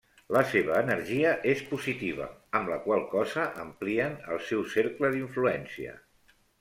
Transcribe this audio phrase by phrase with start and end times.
[0.35, 2.25] La seva energia és positiva,
[2.59, 5.95] amb la qual cosa amplien el seu cercle d'influència.